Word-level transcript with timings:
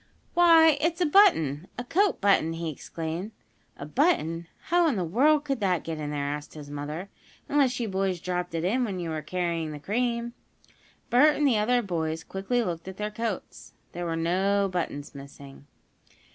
"Why, 0.33 0.79
it's 0.81 0.99
a 0.99 1.05
button 1.05 1.67
a 1.77 1.83
coat 1.83 2.19
button!" 2.19 2.53
he 2.53 2.71
exclaimed. 2.71 3.33
"A 3.77 3.85
button? 3.85 4.47
How 4.69 4.87
in 4.87 4.95
the 4.95 5.03
world 5.03 5.45
could 5.45 5.59
that 5.59 5.83
get 5.83 5.99
in 5.99 6.09
there?" 6.09 6.25
asked 6.25 6.55
his 6.55 6.71
mother. 6.71 7.11
"Unless 7.47 7.79
you 7.79 7.87
boys 7.87 8.19
dropped 8.19 8.55
it 8.55 8.63
in 8.63 8.83
when 8.83 8.97
you 8.99 9.11
were 9.11 9.21
carrying 9.21 9.73
the 9.73 9.79
cream." 9.79 10.33
Bert 11.11 11.35
and 11.35 11.45
the 11.45 11.59
other 11.59 11.83
boys 11.83 12.23
quickly 12.23 12.63
looked 12.63 12.87
at 12.87 12.97
their 12.97 13.11
coats. 13.11 13.73
There 13.91 14.07
were 14.07 14.15
no 14.15 14.67
buttons 14.67 15.13
missing. 15.13 15.67